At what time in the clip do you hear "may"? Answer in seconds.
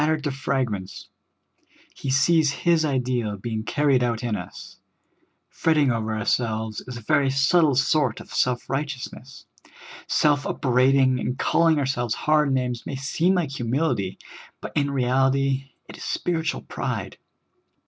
12.83-12.95